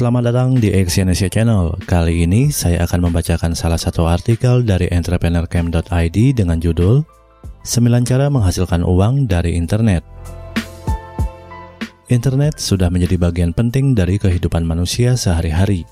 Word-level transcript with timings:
Selamat 0.00 0.32
datang 0.32 0.56
di 0.56 0.72
Exyonesia 0.72 1.28
Channel. 1.28 1.76
Kali 1.84 2.24
ini 2.24 2.48
saya 2.48 2.88
akan 2.88 3.12
membacakan 3.12 3.52
salah 3.52 3.76
satu 3.76 4.08
artikel 4.08 4.64
dari 4.64 4.88
entrepreneurcamp.id 4.88 6.16
dengan 6.32 6.56
judul 6.56 7.04
9 7.68 8.08
cara 8.08 8.32
menghasilkan 8.32 8.80
uang 8.80 9.28
dari 9.28 9.60
internet. 9.60 10.00
Internet 12.08 12.56
sudah 12.56 12.88
menjadi 12.88 13.20
bagian 13.20 13.52
penting 13.52 13.92
dari 13.92 14.16
kehidupan 14.16 14.64
manusia 14.64 15.20
sehari-hari. 15.20 15.84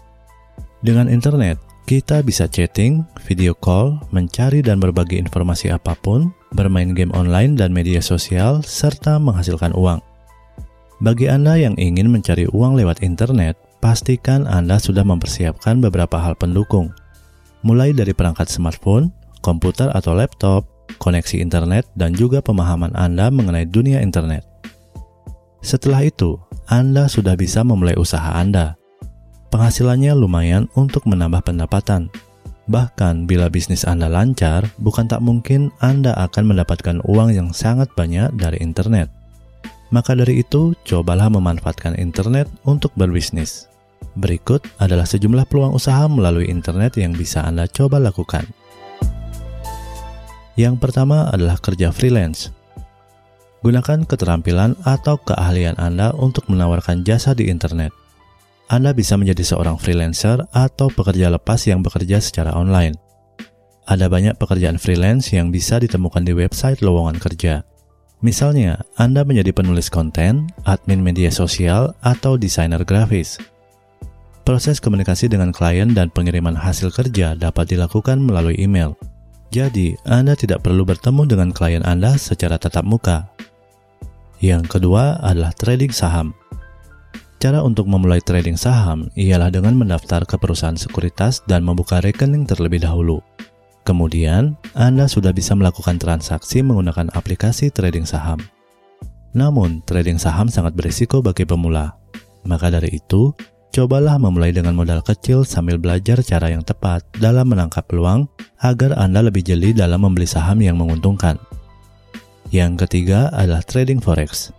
Dengan 0.80 1.12
internet, 1.12 1.61
kita 1.84 2.25
bisa 2.25 2.48
chatting, 2.48 3.04
video 3.29 3.52
call, 3.52 4.00
mencari 4.09 4.64
dan 4.64 4.80
berbagi 4.80 5.20
informasi 5.20 5.68
apa 5.68 5.93
pun, 6.00 6.32
bermain 6.56 6.96
game 6.96 7.12
online 7.12 7.61
dan 7.61 7.77
media 7.77 8.00
sosial, 8.00 8.64
serta 8.64 9.20
menghasilkan 9.20 9.77
uang. 9.77 10.00
Bagi 11.05 11.29
Anda 11.29 11.61
yang 11.61 11.77
ingin 11.77 12.09
mencari 12.09 12.48
uang 12.48 12.80
lewat 12.80 13.05
internet, 13.05 13.67
pastikan 13.78 14.45
Anda 14.46 14.78
sudah 14.78 15.02
mempersiapkan 15.06 15.78
beberapa 15.82 16.19
hal 16.19 16.34
pendukung, 16.38 16.95
mulai 17.62 17.95
dari 17.95 18.14
perangkat 18.14 18.50
smartphone, 18.50 19.10
komputer 19.41 19.91
atau 19.95 20.14
laptop, 20.14 20.66
koneksi 20.98 21.38
internet, 21.38 21.86
dan 21.95 22.14
juga 22.14 22.42
pemahaman 22.42 22.95
Anda 22.95 23.30
mengenai 23.30 23.66
dunia 23.69 24.02
internet. 24.02 24.46
Setelah 25.62 26.06
itu, 26.06 26.38
Anda 26.70 27.10
sudah 27.10 27.34
bisa 27.34 27.66
memulai 27.66 27.98
usaha 27.98 28.38
Anda. 28.38 28.78
Penghasilannya 29.48 30.12
lumayan 30.14 30.69
untuk 30.77 31.08
menambah 31.08 31.41
pendapatan. 31.41 32.12
Bahkan 32.69 33.24
bila 33.24 33.48
bisnis 33.48 33.88
Anda 33.88 34.12
lancar, 34.12 34.69
bukan 34.77 35.08
tak 35.08 35.24
mungkin 35.24 35.72
Anda 35.80 36.12
akan 36.28 36.52
mendapatkan 36.52 37.00
uang 37.08 37.33
yang 37.33 37.48
sangat 37.56 37.88
banyak 37.97 38.36
dari 38.36 38.60
internet. 38.60 39.17
Maka 39.88 40.12
dari 40.12 40.45
itu, 40.45 40.77
cobalah 40.84 41.33
memanfaatkan 41.33 41.97
internet 41.97 42.48
untuk 42.69 42.92
berbisnis. 42.92 43.69
Berikut 44.19 44.67
adalah 44.77 45.08
sejumlah 45.08 45.48
peluang 45.48 45.72
usaha 45.72 46.05
melalui 46.11 46.50
internet 46.50 46.98
yang 47.00 47.17
bisa 47.17 47.41
Anda 47.47 47.70
coba 47.70 48.03
lakukan. 48.03 48.44
Yang 50.59 50.75
pertama 50.83 51.31
adalah 51.31 51.56
kerja 51.62 51.94
freelance. 51.94 52.50
Gunakan 53.62 54.06
keterampilan 54.06 54.75
atau 54.83 55.19
keahlian 55.22 55.78
Anda 55.78 56.11
untuk 56.14 56.50
menawarkan 56.50 57.06
jasa 57.06 57.34
di 57.34 57.47
internet. 57.47 57.94
Anda 58.69 58.92
bisa 58.92 59.16
menjadi 59.16 59.55
seorang 59.55 59.81
freelancer 59.81 60.44
atau 60.53 60.92
pekerja 60.92 61.33
lepas 61.33 61.62
yang 61.64 61.81
bekerja 61.81 62.20
secara 62.20 62.53
online. 62.53 62.98
Ada 63.89 64.12
banyak 64.12 64.36
pekerjaan 64.36 64.77
freelance 64.77 65.33
yang 65.33 65.48
bisa 65.48 65.81
ditemukan 65.81 66.20
di 66.20 66.36
website 66.36 66.84
lowongan 66.84 67.16
kerja. 67.16 67.64
Misalnya, 68.19 68.83
Anda 68.98 69.22
menjadi 69.22 69.55
penulis 69.55 69.86
konten, 69.86 70.50
admin 70.66 70.98
media 70.98 71.30
sosial, 71.30 71.94
atau 72.02 72.34
desainer 72.34 72.83
grafis. 72.83 73.38
Proses 74.42 74.83
komunikasi 74.83 75.30
dengan 75.30 75.55
klien 75.55 75.94
dan 75.94 76.10
pengiriman 76.10 76.56
hasil 76.58 76.91
kerja 76.91 77.38
dapat 77.38 77.70
dilakukan 77.70 78.19
melalui 78.19 78.58
email. 78.58 78.98
Jadi, 79.55 79.94
Anda 80.02 80.34
tidak 80.34 80.66
perlu 80.66 80.83
bertemu 80.83 81.30
dengan 81.30 81.48
klien 81.55 81.84
Anda 81.86 82.19
secara 82.19 82.58
tatap 82.58 82.83
muka. 82.83 83.30
Yang 84.42 84.66
kedua 84.66 85.22
adalah 85.22 85.55
trading 85.55 85.94
saham. 85.94 86.34
Cara 87.38 87.62
untuk 87.62 87.86
memulai 87.86 88.19
trading 88.19 88.58
saham 88.58 89.14
ialah 89.14 89.55
dengan 89.55 89.78
mendaftar 89.78 90.27
ke 90.27 90.34
perusahaan 90.42 90.75
sekuritas 90.75 91.47
dan 91.47 91.62
membuka 91.62 92.03
rekening 92.03 92.50
terlebih 92.50 92.82
dahulu. 92.82 93.22
Kemudian, 93.89 94.53
Anda 94.77 95.08
sudah 95.08 95.33
bisa 95.33 95.56
melakukan 95.56 95.97
transaksi 95.97 96.61
menggunakan 96.61 97.08
aplikasi 97.17 97.72
trading 97.72 98.05
saham. 98.05 98.36
Namun, 99.33 99.81
trading 99.89 100.20
saham 100.20 100.53
sangat 100.53 100.77
berisiko 100.77 101.25
bagi 101.25 101.48
pemula. 101.48 101.97
Maka 102.44 102.69
dari 102.69 103.00
itu, 103.00 103.33
cobalah 103.72 104.20
memulai 104.20 104.53
dengan 104.53 104.77
modal 104.77 105.00
kecil 105.00 105.48
sambil 105.48 105.81
belajar 105.81 106.20
cara 106.20 106.53
yang 106.53 106.61
tepat 106.61 107.00
dalam 107.16 107.49
menangkap 107.49 107.88
peluang 107.88 108.28
agar 108.60 108.93
Anda 108.93 109.25
lebih 109.25 109.41
jeli 109.41 109.72
dalam 109.72 110.05
membeli 110.05 110.28
saham 110.28 110.60
yang 110.60 110.76
menguntungkan. 110.76 111.41
Yang 112.53 112.84
ketiga 112.84 113.32
adalah 113.32 113.65
trading 113.65 114.05
forex. 114.05 114.53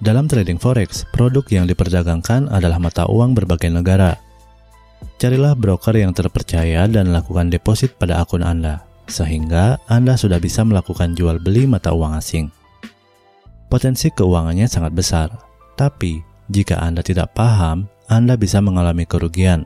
Dalam 0.00 0.24
trading 0.24 0.56
forex, 0.56 1.04
produk 1.12 1.44
yang 1.52 1.68
diperdagangkan 1.68 2.48
adalah 2.48 2.80
mata 2.80 3.04
uang 3.12 3.36
berbagai 3.36 3.68
negara, 3.68 4.16
Carilah 5.22 5.54
broker 5.54 5.94
yang 5.94 6.10
terpercaya 6.10 6.90
dan 6.90 7.14
lakukan 7.14 7.46
deposit 7.46 7.94
pada 7.94 8.18
akun 8.18 8.42
Anda, 8.42 8.82
sehingga 9.06 9.78
Anda 9.86 10.18
sudah 10.18 10.42
bisa 10.42 10.66
melakukan 10.66 11.14
jual 11.14 11.38
beli 11.38 11.62
mata 11.62 11.94
uang 11.94 12.18
asing. 12.18 12.50
Potensi 13.70 14.10
keuangannya 14.10 14.66
sangat 14.66 14.90
besar, 14.90 15.30
tapi 15.78 16.18
jika 16.50 16.82
Anda 16.82 17.06
tidak 17.06 17.38
paham, 17.38 17.86
Anda 18.10 18.34
bisa 18.34 18.58
mengalami 18.58 19.06
kerugian. 19.06 19.62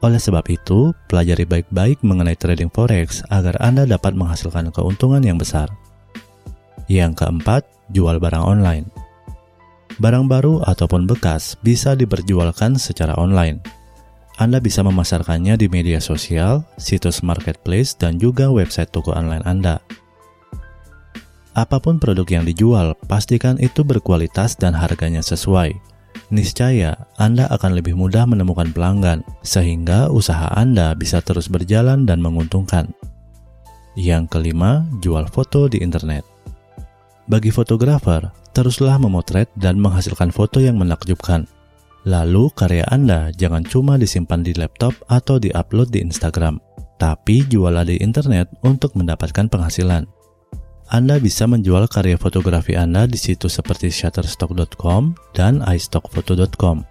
Oleh 0.00 0.16
sebab 0.16 0.48
itu, 0.48 0.96
pelajari 1.04 1.44
baik-baik 1.44 2.00
mengenai 2.00 2.34
trading 2.40 2.72
forex 2.72 3.20
agar 3.28 3.60
Anda 3.60 3.84
dapat 3.84 4.16
menghasilkan 4.16 4.72
keuntungan 4.72 5.20
yang 5.20 5.36
besar. 5.36 5.68
Yang 6.88 7.20
keempat, 7.20 7.68
jual 7.92 8.16
barang 8.16 8.40
online. 8.40 8.88
Barang 10.00 10.32
baru 10.32 10.64
ataupun 10.64 11.04
bekas 11.04 11.60
bisa 11.60 11.92
diperjualkan 11.92 12.80
secara 12.80 13.12
online 13.20 13.81
anda 14.42 14.58
bisa 14.58 14.82
memasarkannya 14.82 15.54
di 15.54 15.70
media 15.70 16.02
sosial, 16.02 16.66
situs 16.74 17.22
marketplace, 17.22 17.94
dan 17.94 18.18
juga 18.18 18.50
website 18.50 18.90
toko 18.90 19.14
online 19.14 19.46
Anda. 19.46 19.78
Apa 21.54 21.78
pun 21.78 22.02
produk 22.02 22.26
yang 22.26 22.42
dijual, 22.42 22.98
pastikan 23.06 23.54
itu 23.62 23.86
berkualitas 23.86 24.58
dan 24.58 24.74
harganya 24.74 25.22
sesuai. 25.22 25.78
Niscaya 26.34 27.06
Anda 27.22 27.46
akan 27.54 27.78
lebih 27.78 27.94
mudah 27.94 28.26
menemukan 28.26 28.74
pelanggan, 28.74 29.22
sehingga 29.46 30.10
usaha 30.10 30.50
Anda 30.58 30.98
bisa 30.98 31.22
terus 31.22 31.46
berjalan 31.46 32.02
dan 32.02 32.18
menguntungkan. 32.18 32.90
Yang 33.94 34.26
kelima, 34.26 34.82
jual 34.98 35.30
foto 35.30 35.70
di 35.70 35.86
internet. 35.86 36.26
Bagi 37.30 37.54
fotografer, 37.54 38.26
teruslah 38.50 38.98
memotret 38.98 39.46
dan 39.54 39.78
menghasilkan 39.78 40.34
foto 40.34 40.58
yang 40.58 40.82
menakjubkan 40.82 41.46
Lalu 42.02 42.50
karya 42.58 42.82
Anda 42.90 43.30
jangan 43.30 43.62
cuma 43.62 43.94
disimpan 43.94 44.42
di 44.42 44.58
laptop 44.58 44.90
atau 45.06 45.38
diupload 45.38 45.94
di 45.94 46.02
Instagram, 46.02 46.58
tapi 46.98 47.46
jualah 47.46 47.86
di 47.86 47.98
internet 48.02 48.50
untuk 48.66 48.98
mendapatkan 48.98 49.46
penghasilan. 49.46 50.02
Anda 50.90 51.22
bisa 51.22 51.46
menjual 51.46 51.86
karya 51.86 52.18
fotografi 52.18 52.74
Anda 52.74 53.06
di 53.06 53.14
situs 53.14 53.56
seperti 53.56 53.88
shutterstock.com 53.88 55.14
dan 55.32 55.62
istockphoto.com. 55.62 56.84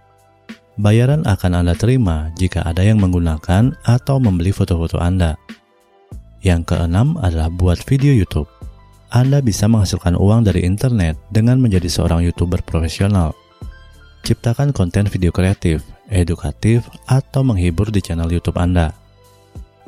Bayaran 0.80 1.28
akan 1.28 1.52
Anda 1.60 1.76
terima 1.76 2.32
jika 2.40 2.64
ada 2.64 2.80
yang 2.80 2.98
menggunakan 3.04 3.76
atau 3.84 4.16
membeli 4.18 4.56
foto-foto 4.56 4.98
Anda. 4.98 5.36
Yang 6.42 6.74
keenam 6.74 7.20
adalah 7.20 7.52
buat 7.52 7.84
video 7.84 8.16
YouTube. 8.16 8.50
Anda 9.12 9.44
bisa 9.44 9.68
menghasilkan 9.68 10.16
uang 10.16 10.48
dari 10.48 10.64
internet 10.64 11.20
dengan 11.30 11.60
menjadi 11.60 11.92
seorang 11.92 12.24
YouTuber 12.26 12.64
profesional. 12.64 13.36
Ciptakan 14.22 14.70
konten 14.70 15.10
video 15.10 15.34
kreatif, 15.34 15.82
edukatif, 16.14 16.86
atau 17.10 17.42
menghibur 17.42 17.90
di 17.90 18.06
channel 18.06 18.30
YouTube 18.30 18.62
Anda. 18.62 18.94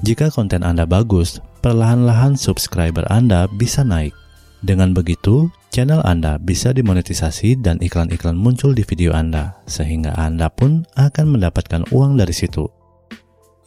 Jika 0.02 0.34
konten 0.34 0.66
Anda 0.66 0.90
bagus, 0.90 1.38
perlahan-lahan 1.62 2.34
subscriber 2.34 3.06
Anda 3.14 3.46
bisa 3.46 3.86
naik. 3.86 4.12
Dengan 4.66 4.98
begitu, 4.98 5.54
channel 5.70 6.02
Anda 6.02 6.42
bisa 6.42 6.74
dimonetisasi 6.74 7.62
dan 7.62 7.78
iklan-iklan 7.78 8.34
muncul 8.34 8.74
di 8.74 8.82
video 8.82 9.14
Anda, 9.14 9.54
sehingga 9.70 10.18
Anda 10.18 10.50
pun 10.50 10.90
akan 10.98 11.38
mendapatkan 11.38 11.94
uang 11.94 12.18
dari 12.18 12.34
situ. 12.34 12.66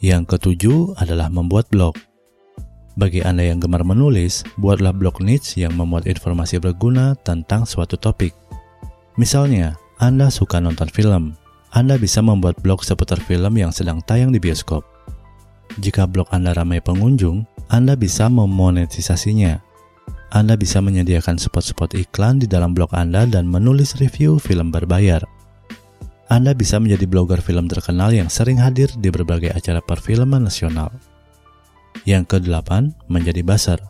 Yang 0.03 0.35
ketujuh 0.35 0.99
adalah 0.99 1.31
membuat 1.31 1.71
blog. 1.71 1.95
Bagi 2.97 3.23
Anda 3.23 3.47
yang 3.47 3.63
gemar 3.63 3.87
menulis, 3.87 4.43
buatlah 4.59 4.91
blog 4.91 5.23
niche 5.23 5.63
yang 5.63 5.77
memuat 5.79 6.09
informasi 6.09 6.59
berguna 6.59 7.15
tentang 7.15 7.63
suatu 7.63 7.95
topik. 7.95 8.35
Misalnya, 9.15 9.77
anda 9.97 10.29
suka 10.29 10.61
nonton 10.61 10.93
film, 10.93 11.33
Anda 11.73 11.97
bisa 11.97 12.21
membuat 12.21 12.61
blog 12.61 12.85
seputar 12.85 13.17
film 13.17 13.57
yang 13.57 13.73
sedang 13.73 13.97
tayang 14.05 14.29
di 14.29 14.37
bioskop. 14.37 14.85
Jika 15.81 16.05
blog 16.05 16.29
Anda 16.29 16.53
ramai 16.53 16.85
pengunjung, 16.85 17.49
Anda 17.65 17.97
bisa 17.97 18.29
memonetisasinya. 18.29 19.57
Anda 20.29 20.53
bisa 20.53 20.85
menyediakan 20.85 21.41
spot-spot 21.41 21.97
iklan 21.97 22.37
di 22.37 22.45
dalam 22.45 22.77
blog 22.77 22.93
Anda 22.93 23.25
dan 23.25 23.49
menulis 23.49 23.97
review 23.97 24.37
film 24.37 24.69
berbayar. 24.69 25.25
Anda 26.29 26.53
bisa 26.53 26.77
menjadi 26.77 27.09
blogger 27.09 27.41
film 27.41 27.65
terkenal 27.65 28.13
yang 28.13 28.29
sering 28.29 28.61
hadir 28.61 28.93
di 29.01 29.09
berbagai 29.09 29.49
acara 29.49 29.81
perfilman 29.81 30.45
nasional. 30.45 30.93
Yang 32.05 32.37
kedelapan, 32.37 32.93
menjadi 33.09 33.41
buzzer. 33.41 33.81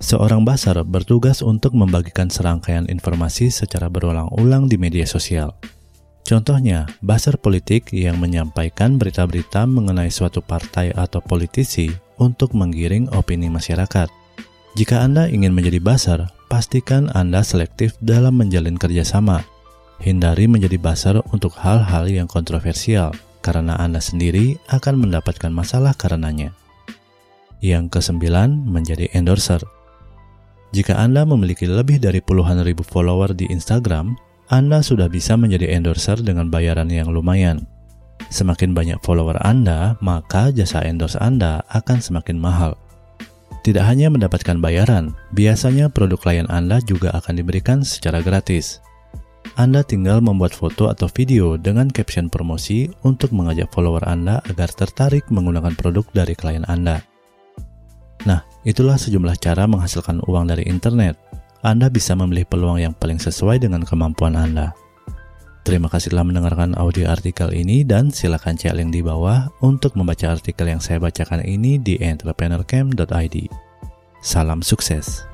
Seorang 0.00 0.48
basar 0.48 0.80
bertugas 0.88 1.44
untuk 1.44 1.76
membagikan 1.76 2.32
serangkaian 2.32 2.88
informasi 2.88 3.52
secara 3.52 3.92
berulang-ulang 3.92 4.64
di 4.64 4.80
media 4.80 5.04
sosial. 5.04 5.52
Contohnya, 6.24 6.88
basar 7.04 7.36
politik 7.36 7.92
yang 7.92 8.16
menyampaikan 8.16 8.96
berita-berita 8.96 9.68
mengenai 9.68 10.08
suatu 10.08 10.40
partai 10.40 10.96
atau 10.96 11.20
politisi 11.20 11.92
untuk 12.16 12.56
menggiring 12.56 13.12
opini 13.12 13.52
masyarakat. 13.52 14.08
Jika 14.72 15.04
Anda 15.04 15.28
ingin 15.28 15.52
menjadi 15.52 15.84
basar, 15.84 16.32
pastikan 16.48 17.12
Anda 17.12 17.44
selektif 17.44 17.92
dalam 18.00 18.40
menjalin 18.40 18.80
kerjasama. 18.80 19.44
Hindari 20.00 20.48
menjadi 20.48 20.80
buzzer 20.80 21.20
untuk 21.28 21.52
hal-hal 21.60 22.08
yang 22.08 22.24
kontroversial, 22.24 23.12
karena 23.44 23.76
Anda 23.76 24.00
sendiri 24.00 24.56
akan 24.72 24.96
mendapatkan 24.96 25.52
masalah 25.52 25.92
karenanya. 25.92 26.56
Yang 27.60 28.00
kesembilan, 28.00 28.64
menjadi 28.64 29.12
endorser. 29.12 29.60
Jika 30.70 30.94
Anda 30.94 31.26
memiliki 31.26 31.66
lebih 31.66 31.98
dari 31.98 32.22
puluhan 32.22 32.62
ribu 32.62 32.86
follower 32.86 33.34
di 33.34 33.50
Instagram, 33.50 34.14
Anda 34.54 34.78
sudah 34.86 35.10
bisa 35.10 35.34
menjadi 35.34 35.74
endorser 35.74 36.22
dengan 36.22 36.46
bayaran 36.46 36.86
yang 36.86 37.10
lumayan. 37.10 37.66
Semakin 38.30 38.70
banyak 38.70 39.02
follower 39.02 39.34
Anda, 39.42 39.98
maka 39.98 40.54
jasa 40.54 40.86
endorse 40.86 41.18
Anda 41.18 41.66
akan 41.74 41.98
semakin 41.98 42.38
mahal. 42.38 42.78
Tidak 43.66 43.82
hanya 43.82 44.14
mendapatkan 44.14 44.62
bayaran, 44.62 45.10
biasanya 45.34 45.90
produk 45.90 46.22
klien 46.22 46.46
Anda 46.46 46.78
juga 46.86 47.10
akan 47.18 47.42
diberikan 47.42 47.82
secara 47.82 48.22
gratis. 48.22 48.78
Anda 49.58 49.82
tinggal 49.82 50.22
membuat 50.22 50.54
foto 50.54 50.86
atau 50.86 51.10
video 51.10 51.58
dengan 51.58 51.90
caption 51.90 52.30
promosi 52.30 52.86
untuk 53.02 53.34
mengajak 53.34 53.74
follower 53.74 54.06
Anda 54.06 54.38
agar 54.46 54.70
tertarik 54.70 55.26
menggunakan 55.34 55.74
produk 55.74 56.06
dari 56.14 56.38
klien 56.38 56.62
Anda. 56.70 57.09
Itulah 58.60 59.00
sejumlah 59.00 59.40
cara 59.40 59.64
menghasilkan 59.64 60.20
uang 60.28 60.52
dari 60.52 60.68
internet. 60.68 61.16
Anda 61.64 61.88
bisa 61.88 62.12
memilih 62.16 62.44
peluang 62.48 62.80
yang 62.80 62.92
paling 62.96 63.20
sesuai 63.20 63.60
dengan 63.60 63.84
kemampuan 63.84 64.36
Anda. 64.36 64.72
Terima 65.60 65.92
kasih 65.92 66.16
telah 66.16 66.24
mendengarkan 66.24 66.72
audio 66.76 67.12
artikel 67.12 67.52
ini 67.52 67.84
dan 67.84 68.08
silakan 68.08 68.56
cek 68.56 68.72
link 68.72 68.96
di 68.96 69.04
bawah 69.04 69.52
untuk 69.60 69.92
membaca 69.92 70.32
artikel 70.32 70.72
yang 70.72 70.80
saya 70.80 70.96
bacakan 70.96 71.44
ini 71.44 71.76
di 71.76 72.00
entrepreneurcamp.id. 72.00 73.36
Salam 74.24 74.64
sukses. 74.64 75.29